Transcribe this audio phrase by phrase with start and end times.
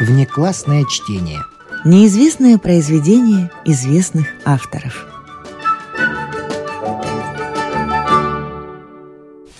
[0.00, 1.40] Внеклассное чтение.
[1.84, 5.06] Неизвестное произведение известных авторов.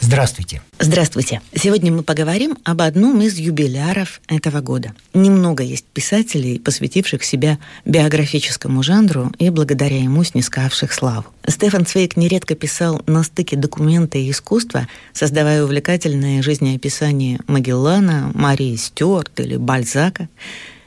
[0.01, 0.61] Здравствуйте.
[0.87, 1.41] Здравствуйте.
[1.55, 4.93] Сегодня мы поговорим об одном из юбиляров этого года.
[5.15, 11.25] Немного есть писателей, посвятивших себя биографическому жанру и благодаря ему снискавших славу.
[11.49, 19.41] Стефан Цвейк нередко писал на стыке документа и искусства, создавая увлекательное жизнеописание Магеллана, Марии Стюарт
[19.41, 20.29] или Бальзака.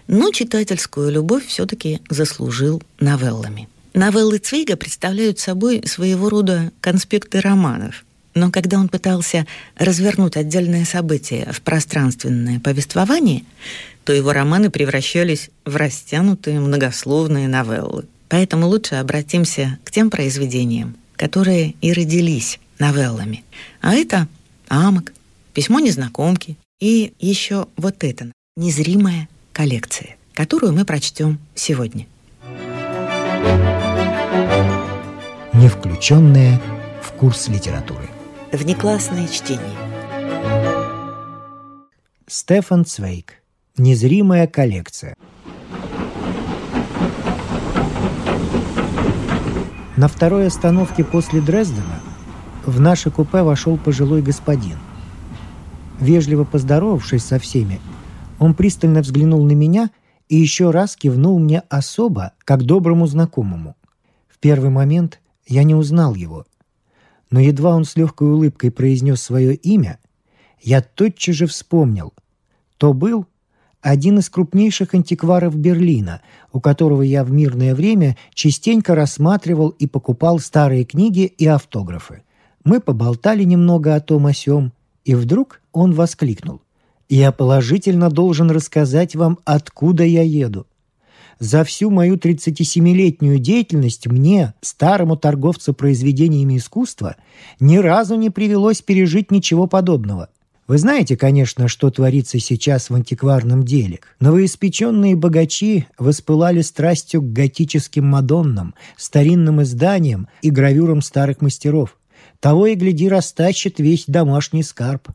[0.07, 3.67] Но читательскую любовь все-таки заслужил новеллами.
[3.95, 8.03] Новеллы Цвейга представляют собой своего рода конспекты романов–
[8.37, 13.43] но когда он пытался развернуть отдельные события в пространственное повествование,
[14.03, 18.05] то его романы превращались в растянутые многословные новеллы.
[18.29, 23.43] Поэтому лучше обратимся к тем произведениям, которые и родились новеллами.
[23.81, 24.27] А это
[24.67, 25.13] «Амок»,
[25.53, 32.05] «Письмо незнакомки» и еще вот это «Незримая коллекция», которую мы прочтем сегодня.
[35.53, 36.61] Не включенные
[37.01, 38.07] в курс литературы.
[38.53, 39.61] Внеклассное чтение.
[42.27, 43.43] Стефан Цвейк.
[43.77, 45.15] Незримая коллекция.
[49.97, 51.99] На второй остановке после Дрездена
[52.65, 54.77] в наше купе вошел пожилой господин.
[55.99, 57.81] Вежливо поздоровавшись со всеми,
[58.39, 59.89] он пристально взглянул на меня
[60.29, 63.75] и еще раз кивнул мне особо, как доброму знакомому.
[64.29, 66.45] В первый момент я не узнал его–
[67.29, 69.99] но едва он с легкой улыбкой произнес свое имя,
[70.61, 72.13] я тотчас же вспомнил.
[72.77, 73.25] То был
[73.81, 80.39] один из крупнейших антикваров Берлина, у которого я в мирное время частенько рассматривал и покупал
[80.39, 82.23] старые книги и автографы.
[82.63, 84.73] Мы поболтали немного о том о сём,
[85.05, 86.61] и вдруг он воскликнул.
[87.07, 90.65] «Я положительно должен рассказать вам, откуда я еду.
[91.39, 97.15] За всю мою 37-летнюю деятельность мне, старому торговцу произведениями искусства,
[97.59, 100.29] ни разу не привелось пережить ничего подобного.
[100.67, 103.99] Вы знаете, конечно, что творится сейчас в антикварном деле.
[104.19, 111.97] Новоиспеченные богачи воспылали страстью к готическим мадоннам, старинным изданиям и гравюрам старых мастеров.
[112.41, 115.07] Того и гляди растащит весь домашний скарб.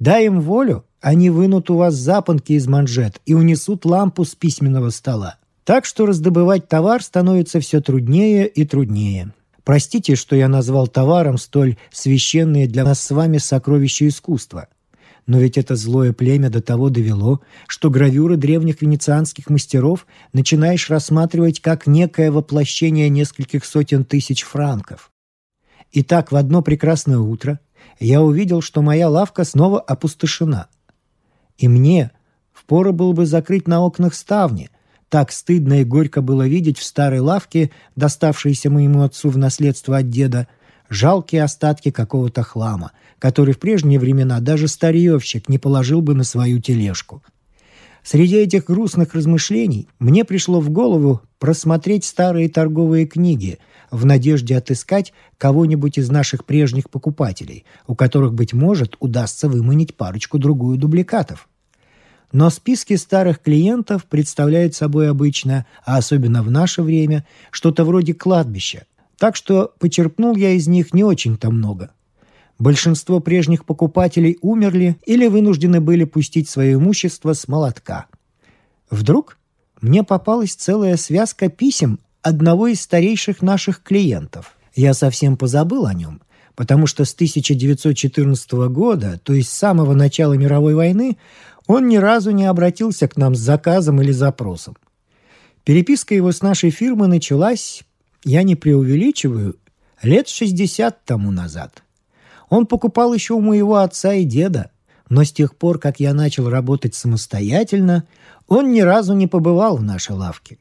[0.00, 4.90] Дай им волю, они вынут у вас запонки из манжет и унесут лампу с письменного
[4.90, 5.36] стола.
[5.64, 9.32] Так что раздобывать товар становится все труднее и труднее.
[9.62, 14.68] Простите, что я назвал товаром столь священные для нас с вами сокровища искусства.
[15.26, 21.60] Но ведь это злое племя до того довело, что гравюры древних венецианских мастеров начинаешь рассматривать
[21.60, 25.12] как некое воплощение нескольких сотен тысяч франков.
[25.92, 27.60] И так в одно прекрасное утро
[27.98, 30.68] я увидел, что моя лавка снова опустошена.
[31.58, 32.12] И мне
[32.50, 34.70] впору было бы закрыть на окнах ставни–
[35.10, 40.08] так стыдно и горько было видеть в старой лавке, доставшейся моему отцу в наследство от
[40.08, 40.46] деда,
[40.88, 46.60] жалкие остатки какого-то хлама, который в прежние времена даже старьевщик не положил бы на свою
[46.60, 47.22] тележку.
[48.04, 53.58] Среди этих грустных размышлений мне пришло в голову просмотреть старые торговые книги
[53.90, 60.78] в надежде отыскать кого-нибудь из наших прежних покупателей, у которых, быть может, удастся выманить парочку-другую
[60.78, 61.49] дубликатов.
[62.32, 68.84] Но списки старых клиентов представляют собой обычно, а особенно в наше время, что-то вроде кладбища.
[69.18, 71.90] Так что почерпнул я из них не очень-то много.
[72.58, 78.06] Большинство прежних покупателей умерли или вынуждены были пустить свое имущество с молотка.
[78.90, 79.38] Вдруг
[79.80, 84.56] мне попалась целая связка писем одного из старейших наших клиентов.
[84.74, 86.20] Я совсем позабыл о нем,
[86.54, 91.16] потому что с 1914 года, то есть с самого начала мировой войны,
[91.70, 94.76] он ни разу не обратился к нам с заказом или запросом.
[95.64, 97.84] Переписка его с нашей фирмой началась,
[98.24, 99.56] я не преувеличиваю,
[100.02, 101.84] лет 60 тому назад.
[102.48, 104.72] Он покупал еще у моего отца и деда,
[105.08, 108.04] но с тех пор, как я начал работать самостоятельно,
[108.48, 110.58] он ни разу не побывал в нашей лавке.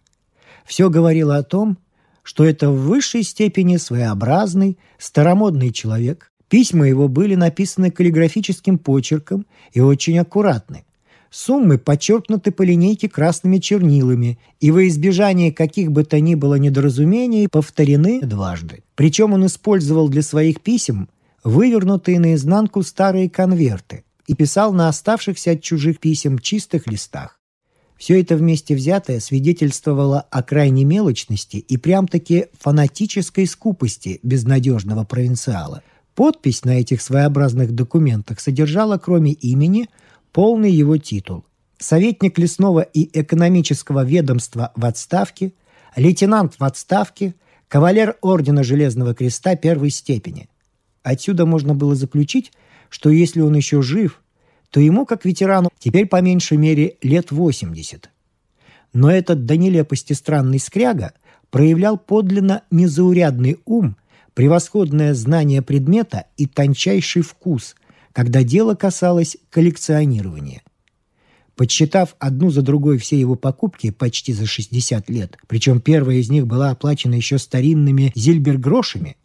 [0.63, 1.79] Все говорило о том,
[2.21, 6.31] что это в высшей степени своеобразный, старомодный человек.
[6.50, 10.83] Письма его были написаны каллиграфическим почерком и очень аккуратны.
[11.31, 17.47] Суммы подчеркнуты по линейке красными чернилами и во избежание каких бы то ни было недоразумений
[17.47, 18.83] повторены дважды.
[18.95, 21.07] Причем он использовал для своих писем
[21.43, 27.39] вывернутые наизнанку старые конверты и писал на оставшихся от чужих писем чистых листах.
[27.95, 35.83] Все это вместе взятое свидетельствовало о крайней мелочности и прям-таки фанатической скупости безнадежного провинциала.
[36.15, 39.89] Подпись на этих своеобразных документах содержала, кроме имени–
[40.31, 41.45] полный его титул.
[41.77, 45.53] советник лесного и экономического ведомства в отставке,
[45.95, 47.35] лейтенант в отставке,
[47.69, 50.49] кавалер Ордена Железного Креста первой степени.
[51.03, 52.51] Отсюда можно было заключить,
[52.89, 54.21] что если он еще жив,
[54.71, 58.09] то ему, как ветерану, теперь по меньшей мере лет 80.
[58.93, 61.13] Но этот до нелепости странный скряга
[61.49, 63.95] проявлял подлинно незаурядный ум,
[64.33, 67.75] превосходное знание предмета и тончайший вкус,
[68.13, 70.61] когда дело касалось коллекционирования.
[71.56, 76.47] Подсчитав одну за другой все его покупки почти за 60 лет, причем первая из них
[76.47, 79.17] была оплачена еще старинными зильбергрошами,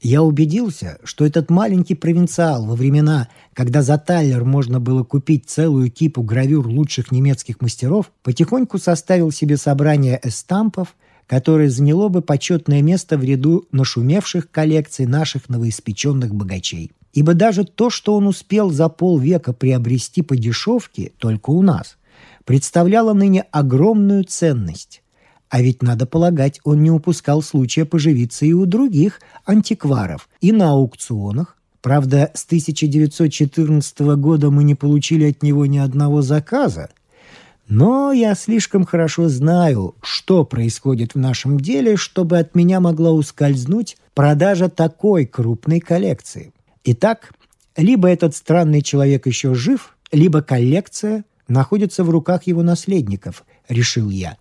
[0.00, 5.90] я убедился, что этот маленький провинциал во времена, когда за таллер можно было купить целую
[5.90, 10.94] кипу гравюр лучших немецких мастеров, потихоньку составил себе собрание эстампов,
[11.26, 16.92] которое заняло бы почетное место в ряду нашумевших коллекций наших новоиспеченных богачей.
[17.16, 21.96] Ибо даже то, что он успел за полвека приобрести по дешевке только у нас,
[22.44, 25.02] представляло ныне огромную ценность.
[25.48, 30.72] А ведь, надо полагать, он не упускал случая поживиться и у других антикваров, и на
[30.72, 31.56] аукционах.
[31.80, 36.90] Правда, с 1914 года мы не получили от него ни одного заказа.
[37.66, 43.96] Но я слишком хорошо знаю, что происходит в нашем деле, чтобы от меня могла ускользнуть
[44.12, 46.52] продажа такой крупной коллекции.
[46.88, 47.32] Итак,
[47.76, 54.36] либо этот странный человек еще жив, либо коллекция находится в руках его наследников, решил я.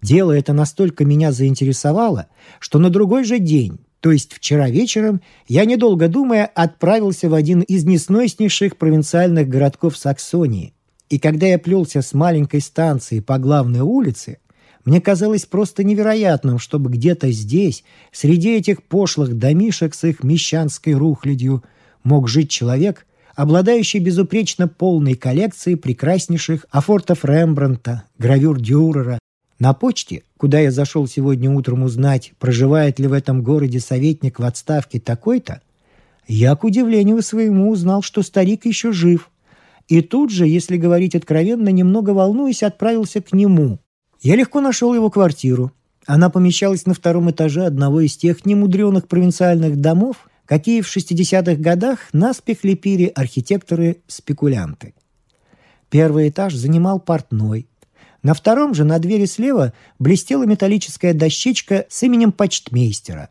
[0.00, 2.28] Дело это настолько меня заинтересовало,
[2.60, 7.60] что на другой же день, то есть вчера вечером, я, недолго думая, отправился в один
[7.60, 10.72] из несноснейших провинциальных городков Саксонии.
[11.10, 14.38] И когда я плелся с маленькой станции по главной улице,
[14.84, 21.64] мне казалось просто невероятным, чтобы где-то здесь, среди этих пошлых домишек с их мещанской рухлядью,
[22.02, 29.18] мог жить человек, обладающий безупречно полной коллекцией прекраснейших афортов Рембранта, гравюр Дюрера.
[29.58, 34.44] На почте, куда я зашел сегодня утром узнать, проживает ли в этом городе советник в
[34.44, 35.62] отставке такой-то,
[36.26, 39.30] я, к удивлению своему, узнал, что старик еще жив.
[39.88, 43.78] И тут же, если говорить откровенно, немного волнуясь, отправился к нему–
[44.24, 45.70] я легко нашел его квартиру.
[46.06, 52.08] Она помещалась на втором этаже одного из тех немудреных провинциальных домов, какие в 60-х годах
[52.14, 54.94] наспех лепили архитекторы-спекулянты.
[55.90, 57.68] Первый этаж занимал портной.
[58.22, 63.28] На втором же на двери слева блестела металлическая дощечка с именем почтмейстера,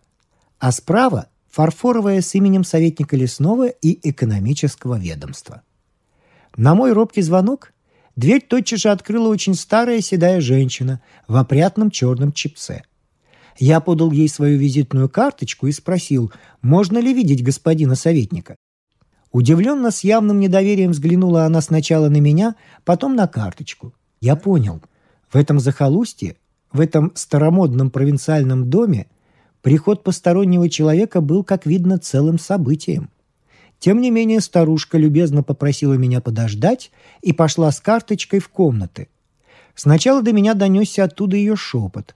[0.60, 5.64] а справа– фарфоровая с именем советника лесного и экономического ведомства.
[6.56, 7.73] На мой робкий звонок
[8.16, 12.84] Дверь тотчас же открыла очень старая седая женщина в опрятном черном чипце.
[13.58, 16.32] Я подал ей свою визитную карточку и спросил,
[16.62, 18.56] можно ли видеть господина советника.
[19.32, 22.56] Удивленно, с явным недоверием взглянула она сначала на меня,
[22.86, 23.94] потом на карточку.
[24.22, 24.82] Я понял.
[25.32, 26.36] В этом захолустье,
[26.72, 29.08] в этом старомодном провинциальном доме
[29.64, 33.10] приход постороннего человека был, как видно, целым событием.
[33.84, 36.90] Тем не менее старушка любезно попросила меня подождать
[37.22, 39.10] и пошла с карточкой в комнаты.
[39.76, 42.16] Сначала до меня донесся оттуда ее шепот.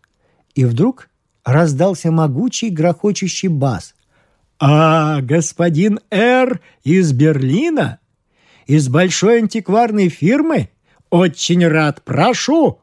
[0.55, 1.09] И вдруг
[1.43, 3.95] раздался могучий грохочущий бас.
[4.59, 6.61] «А, господин Р.
[6.85, 7.99] из Берлина?
[8.65, 10.69] Из большой антикварной фирмы?
[11.09, 12.79] Очень рад, прошу!»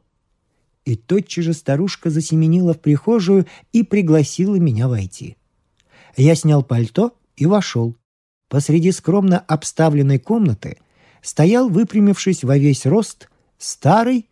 [0.84, 5.38] И тотчас же старушка засеменила в прихожую и пригласила меня войти.
[6.18, 7.96] Я снял пальто и вошел
[8.54, 10.76] посреди скромно обставленной комнаты
[11.23, 14.28] стоял, выпрямившись во весь рост, старый,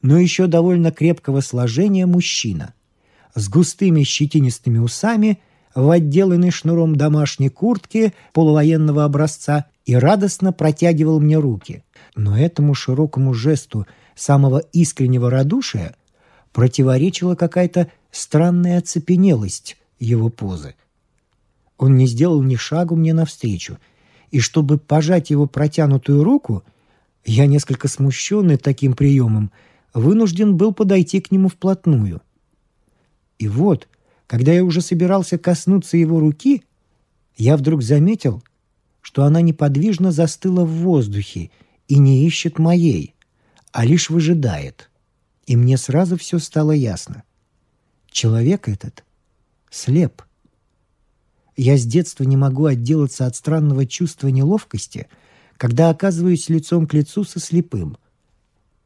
[0.00, 2.72] но еще довольно крепкого сложения мужчина
[3.34, 5.40] с густыми щетинистыми усами
[5.74, 11.84] в отделанной шнуром домашней куртке полувоенного образца и радостно протягивал мне руки.
[12.14, 15.96] Но этому широкому жесту самого искреннего радушия
[16.54, 20.76] противоречила какая-то странная оцепенелость его позы–
[21.78, 23.78] он не сделал ни шагу мне навстречу,
[24.30, 26.62] и чтобы пожать его протянутую руку,
[27.24, 29.50] я, несколько смущенный таким приемом,
[29.94, 32.22] вынужден был подойти к нему вплотную.
[33.38, 33.88] И вот,
[34.26, 36.62] когда я уже собирался коснуться его руки,
[37.36, 38.42] я вдруг заметил,
[39.00, 41.50] что она неподвижно застыла в воздухе
[41.88, 43.14] и не ищет моей,
[43.72, 44.90] а лишь выжидает.
[45.46, 47.22] И мне сразу все стало ясно.
[48.10, 49.04] Человек этот
[49.70, 50.22] слеп.
[51.56, 55.08] Я с детства не могу отделаться от странного чувства неловкости,
[55.56, 57.96] когда оказываюсь лицом к лицу со слепым.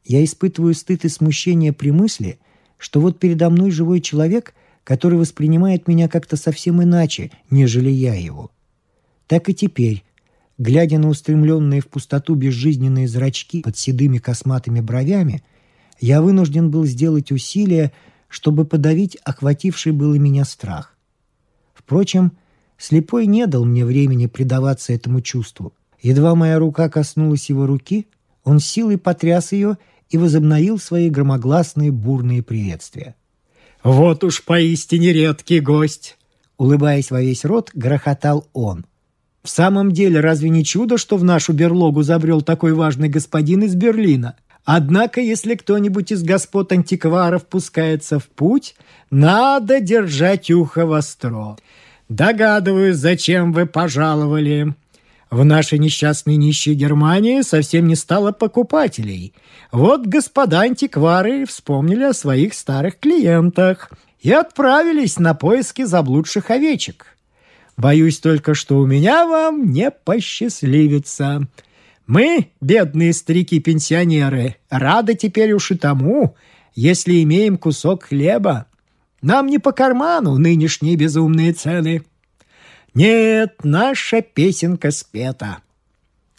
[0.05, 2.39] Я испытываю стыд и смущение при мысли,
[2.77, 8.51] что вот передо мной живой человек, который воспринимает меня как-то совсем иначе, нежели я его.
[9.27, 10.03] Так и теперь,
[10.61, 15.41] Глядя на устремленные в пустоту безжизненные зрачки под седыми косматыми бровями,
[15.99, 17.91] я вынужден был сделать усилие,
[18.27, 20.95] чтобы подавить охвативший было меня страх.
[21.73, 22.33] Впрочем,
[22.81, 25.73] слепой не дал мне времени предаваться этому чувству.
[26.01, 28.07] Едва моя рука коснулась его руки,
[28.43, 29.77] он силой потряс ее
[30.09, 33.15] и возобновил свои громогласные бурные приветствия.
[33.83, 36.17] «Вот уж поистине редкий гость!»
[36.57, 38.85] Улыбаясь во весь рот, грохотал он.
[39.43, 43.73] «В самом деле, разве не чудо, что в нашу берлогу забрел такой важный господин из
[43.73, 44.35] Берлина?
[44.63, 48.75] Однако, если кто-нибудь из господ антикваров пускается в путь,
[49.09, 51.57] надо держать ухо востро.
[52.11, 54.73] Догадываюсь, зачем вы пожаловали.
[55.29, 59.33] В нашей несчастной нищей Германии совсем не стало покупателей.
[59.71, 67.17] Вот господа антиквары вспомнили о своих старых клиентах и отправились на поиски заблудших овечек.
[67.77, 71.47] Боюсь только, что у меня вам не посчастливится.
[72.07, 76.35] Мы, бедные старики-пенсионеры, рады теперь уж и тому,
[76.75, 78.65] если имеем кусок хлеба.
[79.21, 82.03] Нам не по карману нынешние безумные цены.
[82.93, 85.59] Нет, наша песенка спета.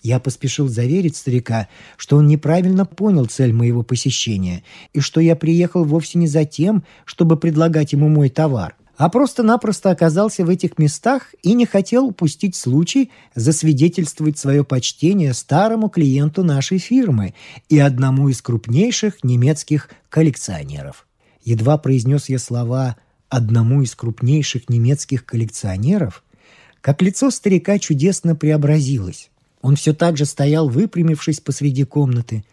[0.03, 5.85] Я поспешил заверить старика, что он неправильно понял цель моего посещения и что я приехал
[5.85, 11.35] вовсе не за тем, чтобы предлагать ему мой товар, а просто-напросто оказался в этих местах
[11.45, 17.35] и не хотел упустить случай засвидетельствовать свое почтение старому клиенту нашей фирмы
[17.69, 21.07] и одному из крупнейших немецких коллекционеров.
[21.45, 22.97] Едва произнес я слова
[23.29, 26.23] «одному из крупнейших немецких коллекционеров»,
[26.81, 29.31] как лицо старика чудесно преобразилось.
[29.61, 32.45] Он все так же стоял, выпрямившись посреди комнаты,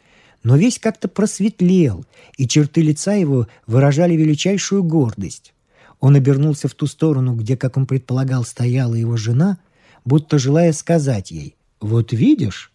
[0.43, 2.05] но весь как-то просветлел,
[2.37, 5.53] и черты лица его выражали величайшую гордость.
[5.99, 9.57] Он обернулся в ту сторону, где, как он предполагал, стояла его жена,
[10.05, 12.71] будто желая сказать ей «Вот видишь?»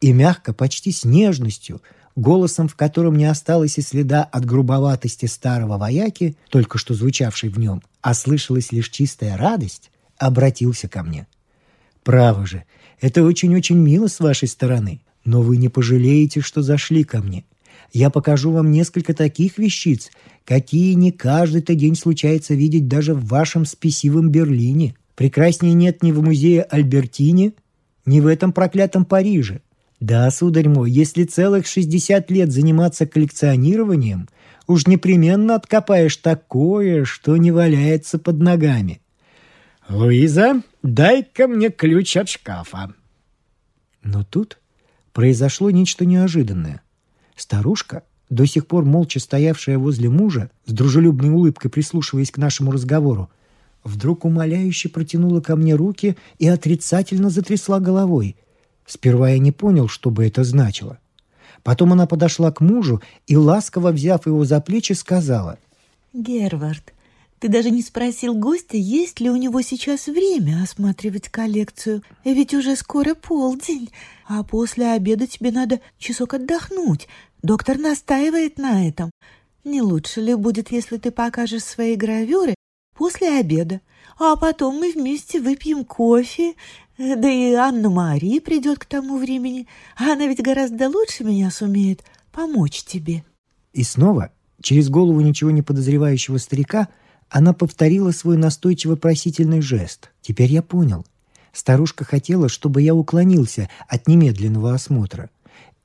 [0.00, 1.80] И мягко, почти с нежностью,
[2.16, 7.58] голосом, в котором не осталось и следа от грубоватости старого вояки, только что звучавшей в
[7.58, 11.26] нем, а слышалась лишь чистая радость, обратился ко мне.
[12.04, 12.64] «Право же,
[13.00, 17.44] это очень-очень мило с вашей стороны, но вы не пожалеете, что зашли ко мне.
[17.92, 20.10] Я покажу вам несколько таких вещиц,
[20.44, 24.94] какие не каждый-то день случается видеть даже в вашем спесивом Берлине.
[25.14, 27.54] Прекраснее нет ни в музее Альбертини,
[28.06, 29.60] ни в этом проклятом Париже.
[30.02, 34.28] Да, сударь мой, если целых 60 лет заниматься коллекционированием,
[34.66, 39.00] уж непременно откопаешь такое, что не валяется под ногами.
[39.88, 42.92] «Луиза, дай-ка мне ключ от шкафа».
[44.02, 44.58] Но тут
[45.12, 46.82] произошло нечто неожиданное.
[47.36, 53.30] Старушка, до сих пор молча стоявшая возле мужа, с дружелюбной улыбкой прислушиваясь к нашему разговору,
[53.84, 58.34] вдруг умоляюще протянула ко мне руки и отрицательно затрясла головой.
[58.86, 60.98] Сперва я не понял, что бы это значило.
[61.62, 65.58] Потом она подошла к мужу и, ласково взяв его за плечи, сказала.
[66.12, 66.92] «Гервард,
[67.38, 72.02] ты даже не спросил гостя, есть ли у него сейчас время осматривать коллекцию.
[72.24, 73.90] Ведь уже скоро полдень,
[74.28, 77.08] а после обеда тебе надо часок отдохнуть.
[77.42, 79.10] Доктор настаивает на этом.
[79.64, 82.54] Не лучше ли будет, если ты покажешь свои гравюры
[82.94, 83.80] после обеда?
[84.18, 86.54] А потом мы вместе выпьем кофе.
[86.98, 89.66] Да и Анна-Мария придет к тому времени.
[89.96, 93.24] Она ведь гораздо лучше меня сумеет помочь тебе.
[93.72, 94.30] И снова,
[94.60, 96.88] через голову ничего не подозревающего старика–
[97.32, 100.10] она повторила свой настойчиво просительный жест.
[100.20, 101.06] Теперь я понял.
[101.50, 105.30] Старушка хотела, чтобы я уклонился от немедленного осмотра.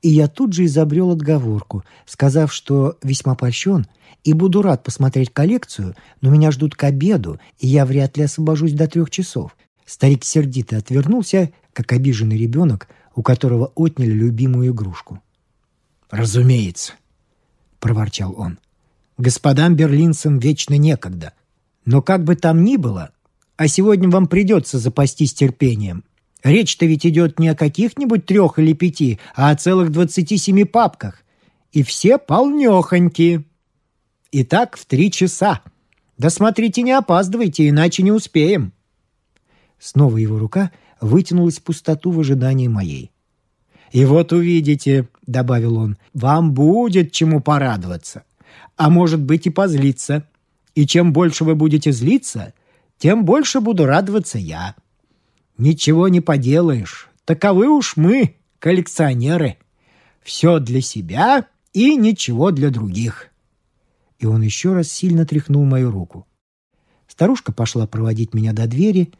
[0.02, 3.86] И я тут же изобрел отговорку, сказав, что весьма польщен
[4.24, 8.72] и буду рад посмотреть коллекцию, но меня ждут к обеду, и я вряд ли освобожусь
[8.72, 9.56] до трех часов.
[9.86, 15.20] Старик сердито отвернулся, как обиженный ребенок, у которого отняли любимую игрушку.
[16.10, 16.92] «Разумеется»,—
[17.80, 18.58] проворчал он.
[19.16, 21.32] «Господам берлинцам вечно некогда.
[21.84, 23.12] Но как бы там ни было,
[23.56, 26.04] а сегодня вам придется запастись терпением.
[26.42, 31.22] Речь-то ведь идет не о каких-нибудь трех или пяти, а о целых двадцати семи папках.
[31.72, 33.44] И все полнехоньки.
[34.30, 35.62] Итак, в три часа.
[36.16, 38.72] Да смотрите, не опаздывайте, иначе не успеем.
[39.78, 43.10] Снова его рука вытянулась в пустоту в ожидании моей.
[43.92, 48.24] «И вот увидите»,— добавил он,— «вам будет чему порадоваться,
[48.76, 50.28] а может быть и позлиться.
[50.74, 52.52] И чем больше вы будете злиться,
[52.98, 54.74] тем больше буду радоваться я.
[55.58, 57.08] Ничего не поделаешь.
[57.24, 59.58] Таковы уж мы, коллекционеры.
[60.22, 63.28] Все для себя и ничего для других.
[64.18, 66.26] И он еще раз сильно тряхнул мою руку.
[67.06, 69.12] Старушка пошла проводить меня до двери.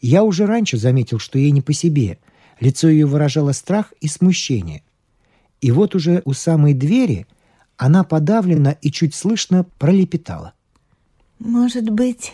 [0.00, 2.18] Я уже раньше заметил, что ей не по себе,
[2.60, 4.82] Лицо ее выражало страх и смущение.
[5.60, 7.26] И вот уже у самой двери
[7.76, 10.52] она подавлена и чуть слышно пролепетала.
[11.38, 12.32] «Может быть,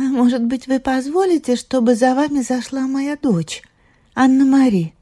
[0.10, 3.62] может быть, вы позволите, чтобы за вами зашла моя дочь,
[4.14, 4.94] Анна-Мари?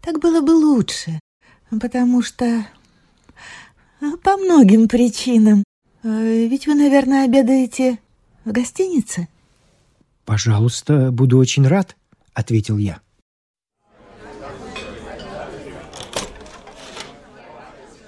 [0.00, 1.18] Так было бы лучше,
[1.80, 2.66] потому что...
[4.22, 5.64] По многим причинам.
[6.02, 7.98] Э, ведь вы, наверное, обедаете
[8.44, 9.26] в гостинице?»
[10.24, 11.96] «Пожалуйста, буду очень рад»,—
[12.34, 13.00] ответил я.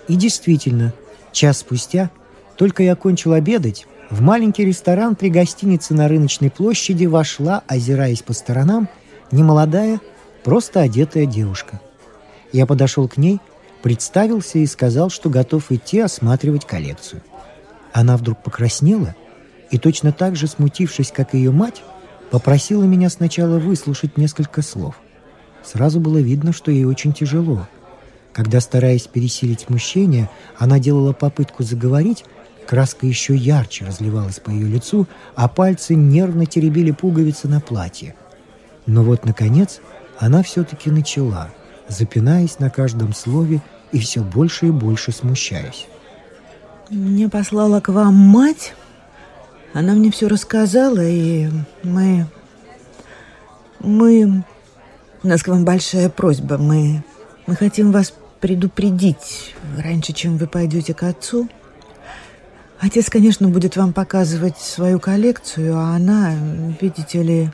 [0.09, 0.93] И действительно,
[1.33, 2.11] час спустя,
[2.57, 8.33] только я кончил обедать, в маленький ресторан при гостинице на рыночной площади вошла, озираясь по
[8.33, 8.88] сторонам,
[9.31, 10.00] немолодая,
[10.45, 11.81] просто одетая девушка.
[12.53, 13.38] Я подошел к ней,
[13.83, 17.23] представился и сказал, что готов идти осматривать коллекцию.
[17.93, 19.15] Она вдруг покраснела
[19.71, 21.83] и, точно так же смутившись, как ее мать,
[22.31, 24.95] попросила меня сначала выслушать несколько слов.
[25.62, 27.67] Сразу было видно, что ей очень тяжело–
[28.38, 32.25] когда, стараясь пересилить смущение, она делала попытку заговорить,
[32.69, 38.15] краска еще ярче разливалась по ее лицу, а пальцы нервно теребили пуговицы на платье.
[38.85, 39.81] Но вот, наконец,
[40.19, 41.49] она все-таки начала,
[41.89, 45.87] запинаясь на каждом слове и все больше и больше смущаясь.
[46.91, 48.75] «Мне послала к вам мать.
[49.73, 51.49] Она мне все рассказала, и
[51.83, 52.27] мы...
[53.81, 54.45] Мы...
[55.23, 56.59] У нас к вам большая просьба.
[56.59, 57.03] Мы...
[57.47, 61.49] Мы хотим вас предупредить раньше, чем вы пойдете к отцу.
[62.81, 66.35] Отец, конечно, будет вам показывать свою коллекцию, а она,
[66.81, 67.51] видите ли,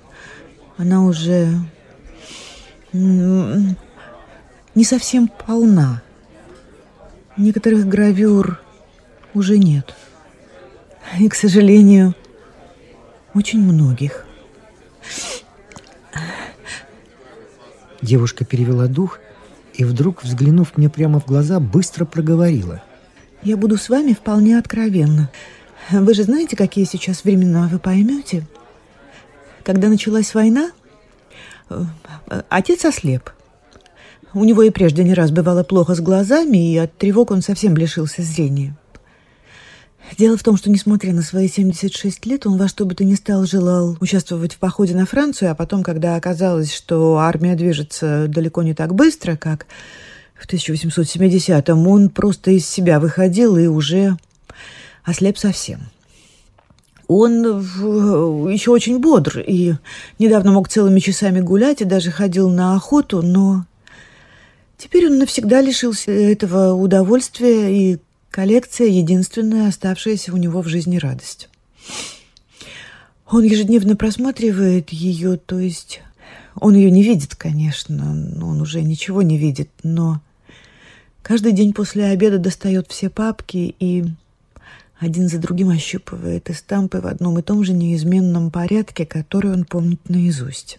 [0.77, 1.49] она уже
[2.93, 6.03] не совсем полна.
[7.37, 8.61] Некоторых гравюр
[9.33, 9.95] уже нет.
[11.19, 12.15] И, к сожалению,
[13.33, 14.27] очень многих.
[18.03, 19.21] Девушка перевела дух
[19.73, 22.83] и вдруг, взглянув мне прямо в глаза, быстро проговорила.
[23.45, 25.31] «Я буду с вами вполне откровенна.
[25.91, 28.47] Вы же знаете, какие сейчас времена, вы поймете?
[29.63, 30.71] Когда началась война,
[31.69, 31.85] э,
[32.49, 33.31] отец ослеп.
[34.33, 37.77] У него и прежде не раз бывало плохо с глазами, и от тревог он совсем
[37.77, 38.75] лишился зрения.
[40.19, 43.15] Дело в том, что, несмотря на свои 76 лет, он во что бы то ни
[43.15, 48.63] стало желал участвовать в походе на Францию, а потом, когда оказалось, что армия движется далеко
[48.63, 49.67] не так быстро, как
[50.35, 54.17] в 1870-м, он просто из себя выходил и уже
[55.05, 55.81] ослеп совсем.
[57.07, 57.61] Он
[58.51, 59.75] еще очень бодр и
[60.19, 63.67] недавно мог целыми часами гулять и даже ходил на охоту, но
[64.79, 67.99] теперь он навсегда лишился этого удовольствия и
[68.35, 71.49] Коллекция— единственная оставшаяся у него в жизни радость.
[73.31, 76.01] Он ежедневно просматривает ее, то есть
[76.55, 80.21] он ее не видит, конечно, он уже ничего не видит, но
[81.23, 84.05] каждый день после обеда достает все папки и
[84.99, 90.09] один за другим ощупывает эстампы в одном и том же неизменном порядке, который он помнит
[90.09, 90.79] наизусть.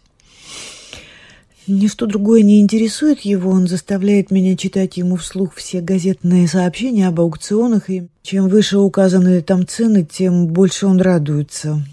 [1.68, 7.20] Ничто другое не интересует его, он заставляет меня читать ему вслух все газетные сообщения об
[7.20, 11.84] аукционах, и чем выше указаны там цены, тем больше он радуется,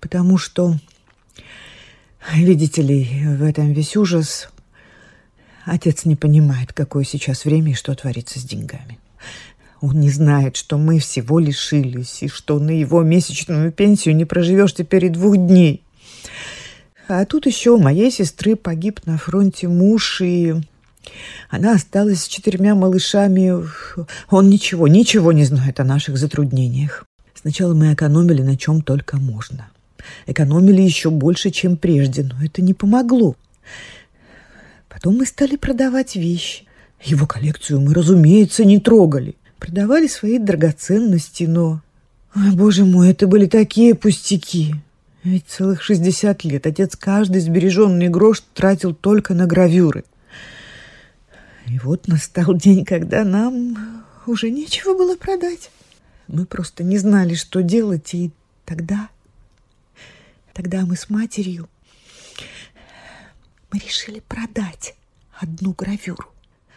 [0.00, 0.74] потому что,
[2.32, 4.48] видите ли, в этом весь ужас.
[5.64, 8.98] Отец не понимает, какое сейчас время и что творится с деньгами.
[9.80, 14.74] Он не знает, что мы всего лишились, и что на его месячную пенсию не проживешь
[14.74, 15.82] теперь и двух дней.
[17.06, 20.54] А тут еще у моей сестры погиб на фронте муж, и
[21.50, 23.52] она осталась с четырьмя малышами.
[24.30, 27.04] Он ничего, ничего не знает о наших затруднениях.
[27.34, 29.68] Сначала мы экономили на чем только можно.
[30.26, 33.36] Экономили еще больше, чем прежде, но это не помогло.
[34.88, 36.64] Потом мы стали продавать вещи.
[37.02, 39.36] Его коллекцию мы, разумеется, не трогали.
[39.58, 41.82] Продавали свои драгоценности, но...
[42.34, 44.74] Ой, боже мой, это были такие пустяки.
[45.22, 50.04] Ведь целых 60 лет отец каждый сбереженный грош тратил только на гравюры.
[51.66, 55.70] И вот настал день, когда нам уже нечего было продать.
[56.28, 58.32] Мы просто не знали, что делать, и
[58.64, 59.08] тогда,
[60.54, 61.68] тогда мы с матерью,
[63.70, 64.94] мы решили продать
[65.38, 66.28] одну гравюру.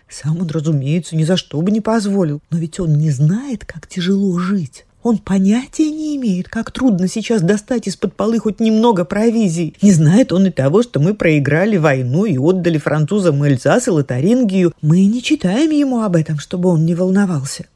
[0.10, 3.88] Сам он, разумеется, ни за что бы не позволил, но ведь он не знает, как
[3.88, 4.86] тяжело жить.
[5.04, 9.76] Он понятия не имеет, как трудно сейчас достать из-под полы хоть немного провизии.
[9.82, 14.74] Не знает он и того, что мы проиграли войну и отдали французам Эльзас и Лотарингию.
[14.82, 17.68] Мы не читаем ему об этом, чтобы он не волновался.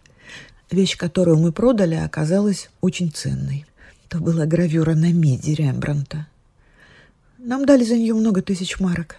[0.72, 3.66] Вещь, которую мы продали, оказалась очень ценной.
[4.12, 6.28] Это была гравюра на меди Рембранта.
[7.38, 9.16] Нам дали за нее много тысяч марок.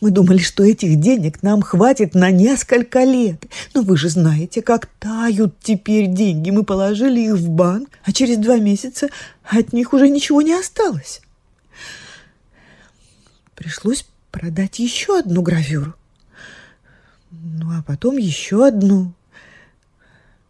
[0.00, 3.46] Мы думали, что этих денег нам хватит на несколько лет.
[3.72, 6.50] Но вы же знаете, как тают теперь деньги.
[6.50, 9.10] Мы положили их в банк, а через два месяца
[9.44, 11.22] от них уже ничего не осталось.
[13.54, 15.94] Пришлось продать еще одну гравюру.
[17.30, 19.14] Ну, а потом еще одну.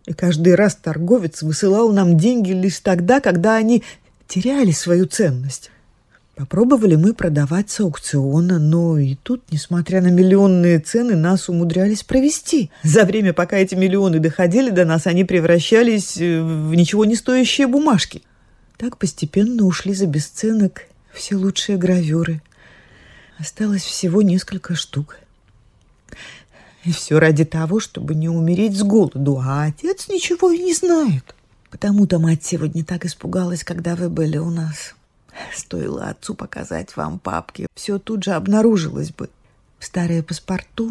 [0.07, 3.83] И каждый раз торговец высылал нам деньги лишь тогда, когда они
[4.27, 5.71] теряли свою ценность.
[6.35, 12.71] Попробовали мы продавать с аукциона, но и тут, несмотря на миллионные цены, нас умудрялись провести.
[12.83, 17.67] За время, пока эти миллионы доходили до нас, они превращались э, в ничего не стоящие
[17.67, 18.23] бумажки.
[18.79, 22.41] Так постепенно ушли за бесценок все лучшие гравюры.
[23.39, 25.19] Осталось всего несколько штук.
[26.85, 31.35] И все ради того, чтобы не умереть с голоду, а отец ничего и не знает.
[31.71, 34.95] Потому-то мать сегодня так испугалась, когда вы были у нас.
[35.55, 39.31] Стоило отцу показать вам папки, все тут же обнаружилось бы.
[39.79, 40.91] Старые паспорту,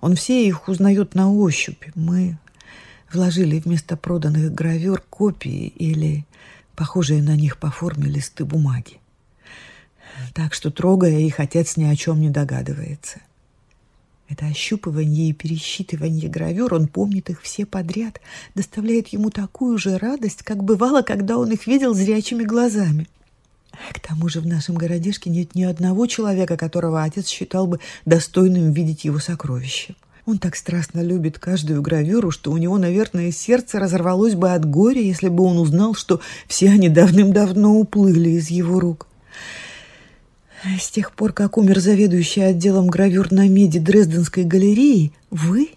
[0.00, 1.84] он все их узнает на ощупь.
[1.94, 2.38] Мы
[3.12, 6.24] вложили вместо проданных гравюр копии или
[6.74, 9.00] похожие на них по форме листы бумаги.
[10.32, 13.20] Так что, трогая их, отец ни о чем не догадывается.
[14.36, 18.20] Это ощупывание и пересчитывание гравюр, он помнит их все подряд,
[18.56, 23.06] доставляет ему такую же радость, как бывало, когда он их видел зрячими глазами.
[23.92, 28.72] К тому же в нашем городишке нет ни одного человека, которого отец считал бы достойным
[28.72, 29.94] видеть его сокровищем.
[30.26, 35.00] Он так страстно любит каждую гравюру, что у него, наверное, сердце разорвалось бы от горя,
[35.00, 39.06] если бы он узнал, что все они давным-давно уплыли из его рук.
[40.78, 45.70] С тех пор, как умер заведующий отделом гравюр на меди Дрезденской галереи, вы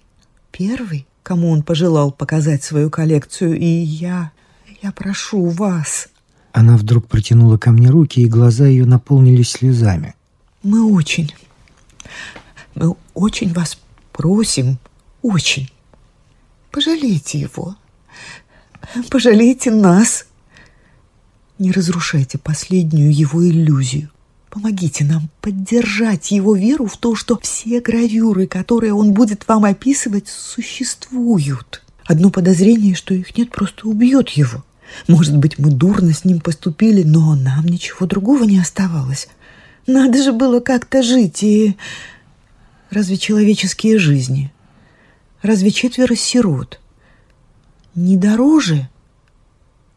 [0.52, 4.32] первый, кому он пожелал показать свою коллекцию, и я,
[4.82, 6.08] я прошу вас,
[6.58, 10.16] она вдруг протянула ко мне руки, и глаза ее наполнились слезами.
[10.64, 11.32] «Мы очень,
[12.74, 13.78] мы очень вас
[14.12, 14.80] просим,
[15.22, 15.70] очень.
[16.72, 17.76] Пожалейте его,
[19.12, 20.26] пожалейте нас.
[21.60, 24.10] Не разрушайте последнюю его иллюзию.
[24.58, 30.30] Помогите нам поддержать его веру в то, что все гравюры, которые он будет вам описывать,
[30.30, 31.84] существуют.
[32.06, 34.66] Одно подозрение, что их нет, просто убьет его.
[35.08, 39.28] Может быть, мы дурно с ним поступили, но нам ничего другого не оставалось.
[39.86, 41.78] Надо же было как-то жить, и...
[42.90, 44.52] Разве человеческие жизни?
[45.44, 46.80] Разве четверо сирот?
[47.94, 48.90] Не дороже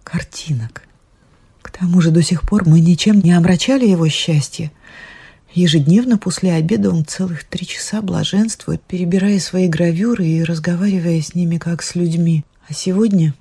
[0.05, 0.83] картинок?
[1.81, 4.71] К тому же до сих пор мы ничем не омрачали его счастье.
[5.55, 11.57] Ежедневно после обеда он целых три часа блаженствует, перебирая свои гравюры и разговаривая с ними
[11.57, 12.45] как с людьми.
[12.69, 13.33] А сегодня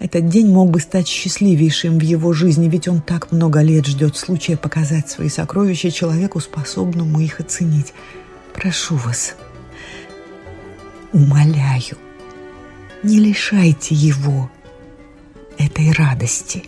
[0.00, 4.18] этот день мог бы стать счастливейшим в его жизни, ведь он так много лет ждет
[4.18, 7.94] случая показать свои сокровища человеку, способному их оценить.
[8.52, 9.34] Прошу вас,
[11.14, 11.96] умоляю,
[13.02, 14.50] не лишайте его
[15.56, 16.64] этой радости.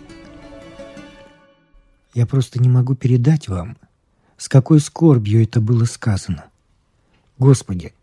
[2.13, 3.77] Я просто не могу передать вам,
[4.37, 6.45] с какой скорбью это было сказано.
[7.39, 7.93] Господи,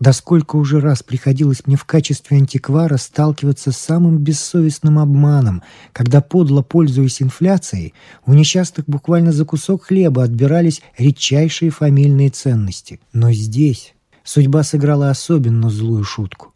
[0.00, 5.62] да сколько уже раз приходилось мне в качестве антиквара сталкиваться с самым бессовестным обманом,
[5.92, 7.94] когда, подло пользуясь инфляцией,
[8.26, 12.98] у несчастных буквально за кусок хлеба отбирались редчайшие фамильные ценности.
[13.12, 16.52] Но здесь судьба сыграла особенно злую шутку,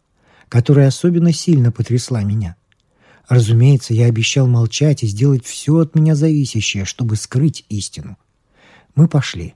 [0.49, 2.57] которая особенно сильно потрясла меня.
[3.27, 8.17] Разумеется, я обещал молчать и сделать все от меня зависящее, чтобы скрыть истину.
[8.95, 9.53] Мы пошли.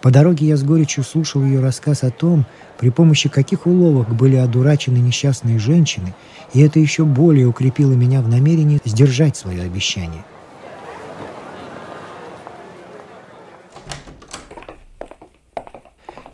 [0.00, 2.44] По дороге я с горечью слушал ее рассказ о том,
[2.78, 6.14] при помощи каких уловок были одурачены несчастные женщины,
[6.52, 10.24] и это еще более укрепило меня в намерении сдержать свое обещание.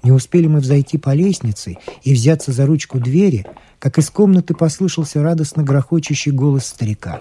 [0.03, 3.47] Не успели мы взойти по лестнице и взяться за ручку двери,
[3.81, 7.21] как из комнаты послышался радостно грохочущий голос старика.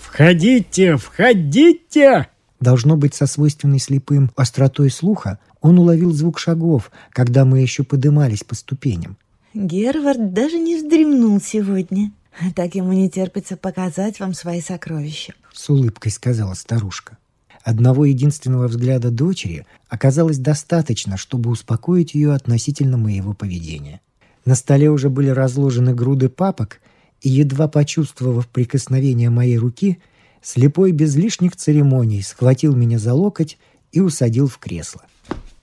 [0.00, 2.28] «Входите, входите!»
[2.60, 8.42] Должно быть, со свойственной слепым остротой слуха он уловил звук шагов, когда мы еще подымались
[8.42, 9.16] по ступеням.
[9.54, 12.12] Гервард даже не вздремнул сегодня.
[12.54, 15.34] Так ему не терпится показать вам свои сокровища.
[15.52, 17.18] С улыбкой сказала старушка.
[17.64, 24.00] Одного единственного взгляда дочери оказалось достаточно, чтобы успокоить ее относительно моего поведения.
[24.48, 26.80] На столе уже были разложены груды папок,
[27.20, 29.98] и, едва почувствовав прикосновение моей руки,
[30.40, 33.58] слепой без лишних церемоний схватил меня за локоть
[33.92, 35.02] и усадил в кресло.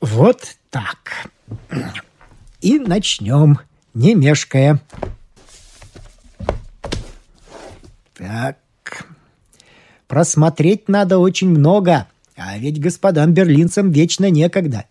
[0.01, 1.31] Вот так.
[2.61, 3.57] И начнем,
[3.95, 4.79] не мешкая.
[8.13, 8.59] Так.
[10.07, 12.05] Просмотреть надо очень много,
[12.37, 14.85] А ведь господам берлинцам вечно некогда.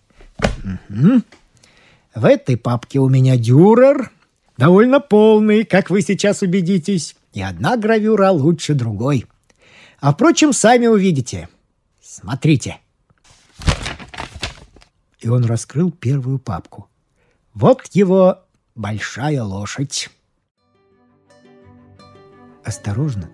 [0.64, 1.22] Угу.
[2.14, 4.12] В этой папке у меня дюрер,
[4.56, 9.26] довольно полный, как вы сейчас убедитесь, и одна гравюра лучше другой.
[10.00, 11.48] А впрочем, сами увидите.
[12.00, 12.78] Смотрите.
[15.18, 16.88] И он раскрыл первую папку.
[17.52, 18.40] Вот его
[18.76, 20.08] большая лошадь.
[22.62, 23.28] Осторожно,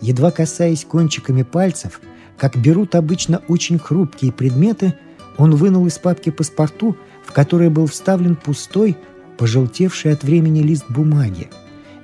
[0.00, 2.00] едва касаясь кончиками пальцев,
[2.38, 4.94] как берут обычно очень хрупкие предметы,
[5.36, 8.96] он вынул из папки паспорту, в который был вставлен пустой,
[9.38, 11.48] пожелтевший от времени лист бумаги,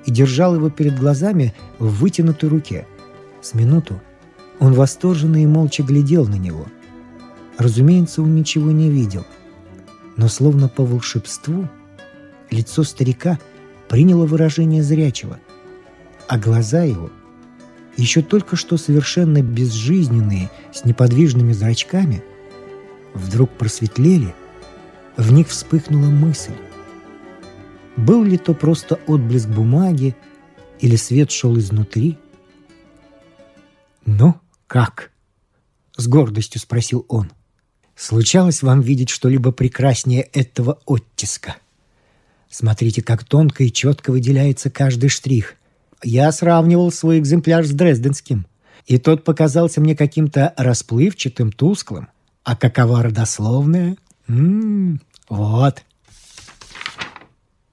[0.05, 2.87] и держал его перед глазами в вытянутой руке.
[3.41, 4.01] С минуту
[4.59, 6.65] он восторженно и молча глядел на него.
[7.57, 9.25] Разумеется, он ничего не видел,
[10.17, 11.67] но словно по волшебству
[12.51, 13.39] лицо старика
[13.87, 15.39] приняло выражение зрячего,
[16.27, 17.09] а глаза его,
[17.97, 22.23] еще только что совершенно безжизненные, с неподвижными зрачками,
[23.13, 24.33] вдруг просветлели,
[25.19, 26.53] в них вспыхнула мысль.
[27.97, 30.15] Был ли то просто отблеск бумаги,
[30.79, 32.17] или свет шел изнутри?
[34.05, 35.11] «Ну, как?»—
[35.97, 37.31] с гордостью спросил он.
[37.97, 41.57] «Случалось вам видеть что-либо прекраснее этого оттиска?
[42.49, 45.55] Смотрите, как тонко и четко выделяется каждый штрих.
[46.01, 48.47] Я сравнивал свой экземпляр с дрезденским,
[48.85, 52.07] и тот показался мне каким-то расплывчатым, тусклым.
[52.45, 53.97] А какова родословная?
[54.29, 55.83] М-м, вот,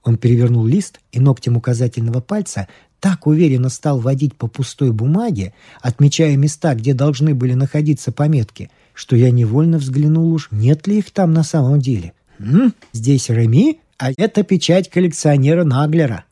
[0.03, 2.67] он перевернул лист и ногтем указательного пальца
[2.99, 9.15] так уверенно стал водить по пустой бумаге, отмечая места, где должны были находиться пометки, что
[9.15, 12.13] я невольно взглянул уж, нет ли их там на самом деле.
[12.39, 12.73] М?
[12.93, 16.25] Здесь Реми, а это печать коллекционера Наглера.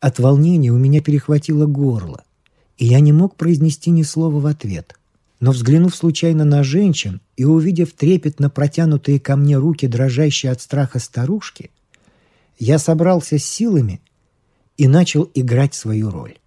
[0.00, 2.22] От волнения у меня перехватило горло,
[2.76, 4.96] и я не мог произнести ни слова в ответ.
[5.42, 11.00] Но взглянув случайно на женщин и увидев трепетно протянутые ко мне руки, дрожащие от страха
[11.00, 11.72] старушки,
[12.60, 14.00] я собрался с силами
[14.76, 16.38] и начал играть свою роль.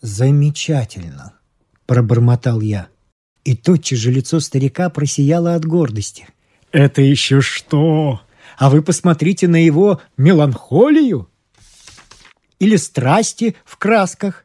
[0.00, 1.32] «Замечательно!»–
[1.86, 2.86] пробормотал я.
[3.42, 6.28] И тотчас же лицо старика просияло от гордости.
[6.70, 8.20] «Это еще что?
[8.56, 11.28] А вы посмотрите на его меланхолию!»
[12.60, 14.43] Или страсти в красках.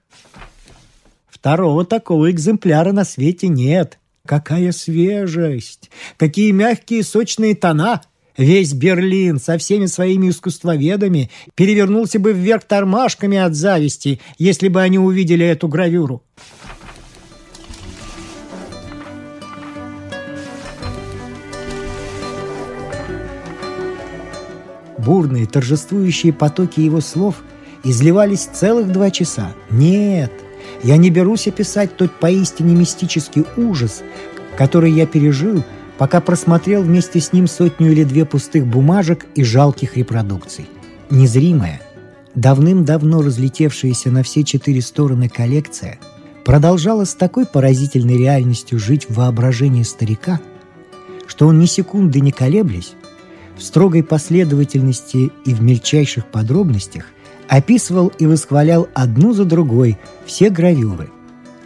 [1.40, 3.98] Второго такого экземпляра на свете нет.
[4.26, 5.90] Какая свежесть!
[6.18, 8.02] Какие мягкие сочные тона!
[8.38, 15.00] Весь Берлин со всеми своими искусствоведами перевернулся бы вверх тормашками от зависти, если бы они
[15.00, 16.24] увидели эту гравюру.
[24.98, 27.36] Бурные, торжествующие потоки его слов
[27.86, 29.54] изливались целых два часа.
[29.70, 30.32] Нет,
[30.84, 34.02] я не берусь описать тот поистине мистический ужас,
[34.58, 35.64] который я пережил–
[36.00, 40.66] пока просмотрел вместе с ним сотню или две пустых бумажек и жалких репродукций.
[41.10, 41.82] Незримая,
[42.36, 46.00] давным-давно разлетевшаяся на все четыре стороны коллекция
[46.46, 50.40] продолжала с такой поразительной реальностью жить в воображении старика,
[51.28, 52.94] что он ни секунды не колеблясь,
[53.58, 57.08] в строгой последовательности и в мельчайших подробностях
[57.50, 61.10] описывал и восхвалял одну за другой все гравюры–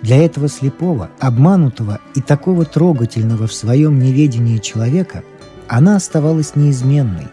[0.04, 5.24] для этого слепого, обманутого и такого трогательного в своем неведении человека
[5.70, 7.28] она оставалась неизменной,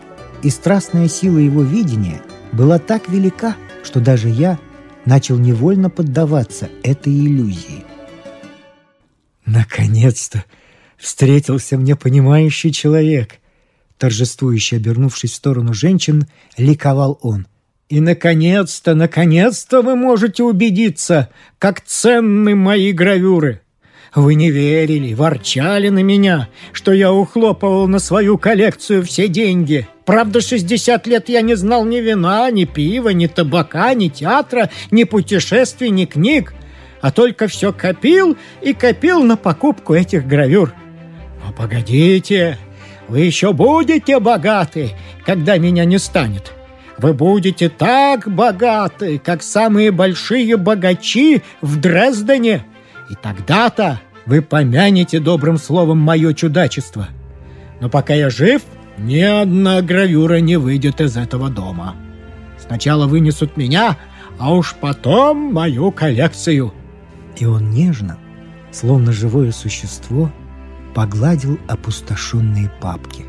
[0.45, 4.57] и страстная сила его видения была так велика, что даже я
[5.05, 7.85] начал невольно поддаваться этой иллюзии.
[9.45, 10.45] «Наконец-то
[10.97, 13.41] встретился мне понимающий человек!»
[13.99, 17.49] Торжествующе обернувшись в сторону женщин, ликовал он.
[17.91, 23.63] И, наконец-то, наконец-то вы можете убедиться, как ценны мои гравюры.
[24.15, 29.89] Вы не верили, ворчали на меня, что я ухлопывал на свою коллекцию все деньги.
[30.05, 35.03] Правда, 60 лет я не знал ни вина, ни пива, ни табака, ни театра, ни
[35.03, 36.55] путешествий, ни книг,
[37.01, 40.73] а только все копил и копил на покупку этих гравюр.
[41.45, 42.57] Но погодите,
[43.09, 44.93] вы еще будете богаты,
[45.27, 46.53] когда меня не станет.
[47.01, 52.67] Вы будете так богаты, как самые большие богачи в Дрездене.
[53.09, 57.09] И тогда-то вы помянете добрым словом мое чудачество.
[57.81, 58.61] Но пока я жив,
[58.99, 61.97] ни одна гравюра не выйдет из этого дома.
[62.59, 63.97] Сначала вынесут меня,
[64.39, 66.75] а уж потом мою коллекцию».
[67.39, 68.19] И он нежно,
[68.73, 70.31] словно живое существо,
[70.95, 73.25] погладил опустошенные папки.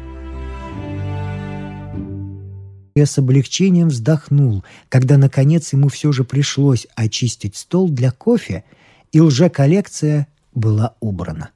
[2.93, 8.63] Я с облегчением вздохнул, когда, наконец, ему все же пришлось очистить стол для кофе,
[9.11, 11.51] и лже-коллекция была убрана.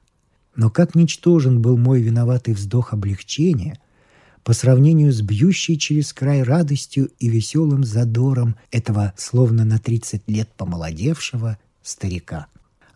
[0.54, 3.78] Но как ничтожен был мой виноватый вздох облегчения
[4.42, 10.48] по сравнению с бьющей через край радостью и веселым задором этого словно на 30 лет
[10.56, 12.46] помолодевшего старика.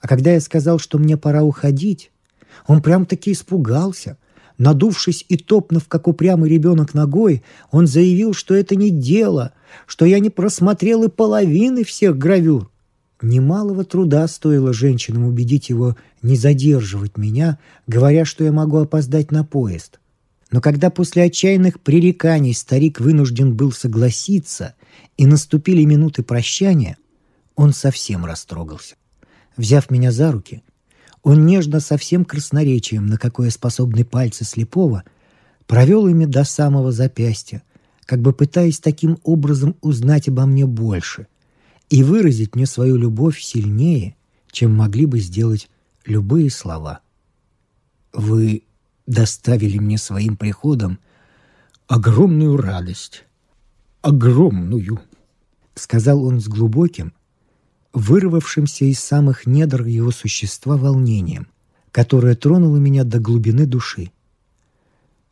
[0.00, 2.10] А когда я сказал, что мне пора уходить,
[2.66, 4.16] он прям-таки испугался.
[4.60, 9.54] Надувшись и топнув, как упрямый ребенок ногой, он заявил, что это не дело,
[9.86, 12.70] что я не просмотрел и половины всех гравюр.
[13.22, 19.44] Немалого труда стоило женщинам убедить его не задерживать меня, говоря, что я могу опоздать на
[19.44, 19.98] поезд.
[20.50, 24.74] Но когда после отчаянных пререканий старик вынужден был согласиться
[25.16, 26.98] и наступили минуты прощания,
[27.56, 28.96] он совсем растрогался.
[29.56, 30.62] Взяв меня за руки,
[31.22, 35.04] он нежно со всем красноречием, на какое способны пальцы слепого,
[35.66, 37.62] провел ими до самого запястья,
[38.06, 41.26] как бы пытаясь таким образом узнать обо мне больше
[41.90, 44.16] и выразить мне свою любовь сильнее,
[44.50, 45.68] чем могли бы сделать
[46.06, 47.00] любые слова.
[48.12, 48.64] «Вы
[49.06, 50.98] доставили мне своим приходом
[51.86, 53.24] огромную радость,
[54.02, 55.00] огромную»,—
[55.74, 57.12] сказал он с глубоким,
[57.92, 61.48] вырвавшимся из самых недр его существа волнением,
[61.92, 64.12] которое тронуло меня до глубины души.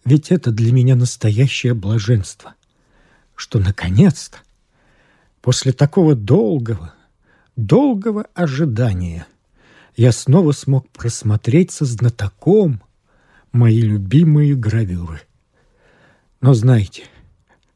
[0.04, 2.54] Ведь это для меня настоящее блаженство,
[3.34, 4.38] что наконец-то,
[5.40, 6.94] после такого долгого,
[7.56, 9.26] долгого ожидания,
[9.96, 12.82] я снова смог просмотреть со знатоком
[13.52, 15.22] мои любимые гравюры.
[16.40, 17.04] Но знайте,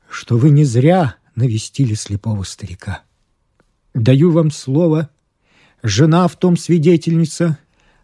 [0.09, 3.03] что вы не зря навестили слепого старика—
[3.95, 5.11] Даю вам слово,
[5.83, 7.59] жена в том свидетельница,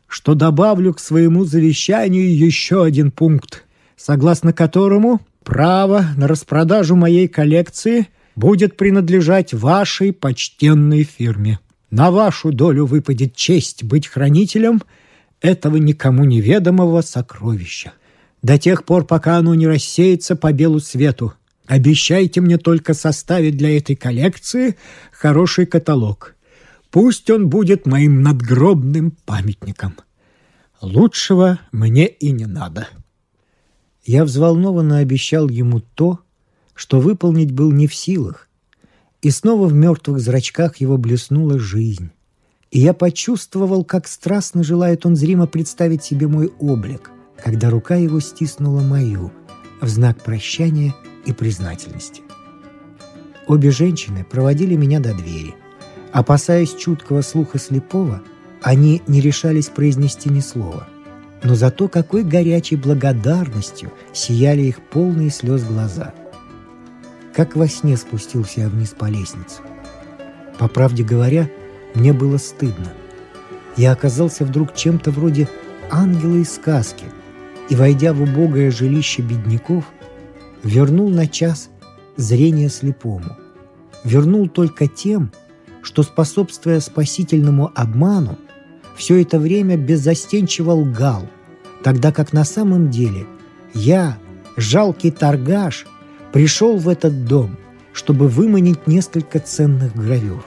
[0.06, 3.64] что добавлю к своему завещанию еще один пункт,
[3.96, 11.58] согласно которому право на распродажу моей коллекции будет принадлежать вашей почтенной фирме.
[11.90, 14.82] На вашу долю выпадет честь быть хранителем
[15.40, 17.92] этого никому неведомого сокровища.
[18.42, 21.32] До тех пор, пока оно не рассеется по белу свету–
[21.68, 24.76] Обещайте мне только составить для этой коллекции
[25.12, 26.34] хороший каталог.
[26.90, 29.94] Пусть он будет моим надгробным памятником.
[30.80, 32.88] Лучшего мне и не надо.
[34.02, 36.20] Я взволнованно обещал ему то,
[36.74, 38.48] что выполнить был не в силах.
[39.20, 42.10] И снова в мертвых зрачках его блеснула жизнь.
[42.70, 48.20] И я почувствовал, как страстно желает он зримо представить себе мой облик, когда рука его
[48.20, 49.32] стиснула мою
[49.80, 50.94] в знак прощания–
[51.28, 52.22] и признательности.
[53.46, 55.54] Обе женщины проводили меня до двери.
[56.12, 58.22] Опасаясь чуткого слуха слепого,
[58.62, 60.88] они не решались произнести ни слова.
[61.42, 66.12] Но зато какой горячей благодарностью сияли их полные слез глаза.
[67.32, 69.60] Как во сне спустился я вниз по лестнице.
[70.58, 71.48] По правде говоря,
[71.94, 72.92] мне было стыдно.
[73.76, 75.48] Я оказался вдруг чем-то вроде
[75.90, 77.04] ангела из сказки,
[77.68, 79.84] и, войдя в убогое жилище бедняков,
[80.62, 81.70] вернул на час
[82.16, 83.36] зрение слепому.
[84.04, 85.30] Вернул только тем,
[85.82, 88.38] что, способствуя спасительному обману,
[88.96, 91.26] все это время беззастенчиво лгал,
[91.84, 93.26] тогда как на самом деле
[93.74, 94.18] я,
[94.56, 95.86] жалкий торгаш,
[96.32, 97.56] пришел в этот дом,
[97.92, 100.44] чтобы выманить несколько ценных гравюр.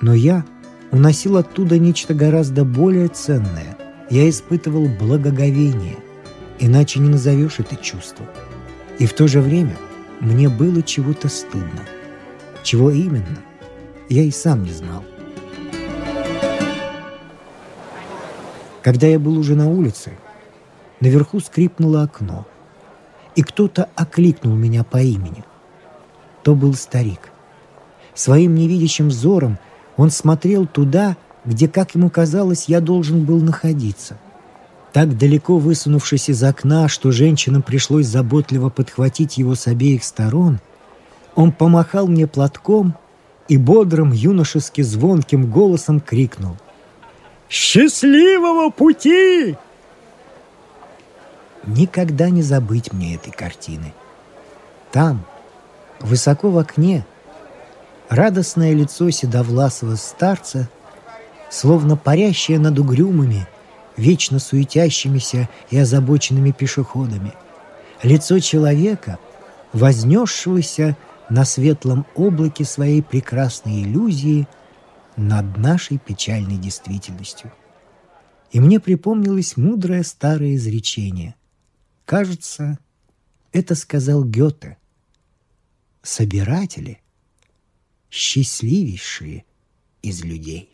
[0.00, 0.44] Но я
[0.90, 3.76] уносил оттуда нечто гораздо более ценное.
[4.10, 5.96] Я испытывал благоговение,
[6.58, 8.26] иначе не назовешь это чувство–
[8.98, 9.76] и в то же время
[10.20, 11.80] мне было чего-то стыдно.
[12.62, 13.38] Чего именно,
[14.08, 15.04] я и сам не знал.
[18.82, 20.12] Когда я был уже на улице,
[21.00, 22.46] наверху скрипнуло окно,
[23.34, 25.44] и кто-то окликнул меня по имени.
[26.42, 27.30] То был старик.
[28.14, 29.58] Своим невидящим взором
[29.96, 34.16] он смотрел туда, где, как ему казалось, я должен был находиться
[34.94, 40.60] так далеко высунувшись из окна, что женщинам пришлось заботливо подхватить его с обеих сторон,
[41.34, 42.94] он помахал мне платком
[43.48, 46.56] и бодрым юношески звонким голосом крикнул
[47.50, 49.56] «Счастливого пути!»
[51.66, 53.92] Никогда не забыть мне этой картины.
[54.92, 55.24] Там,
[55.98, 57.04] высоко в окне,
[58.08, 60.68] радостное лицо седовласого старца,
[61.50, 63.46] словно парящее над угрюмыми,
[63.96, 67.32] вечно суетящимися и озабоченными пешеходами.
[68.02, 69.18] Лицо человека,
[69.72, 70.96] вознесшегося
[71.30, 74.46] на светлом облаке своей прекрасной иллюзии
[75.16, 77.52] над нашей печальной действительностью.
[78.50, 81.34] И мне припомнилось мудрое старое изречение.
[82.04, 82.78] Кажется,
[83.52, 84.76] это сказал Гёте.
[86.02, 87.00] Собиратели–
[88.14, 89.44] счастливейшие
[90.02, 90.73] из людей.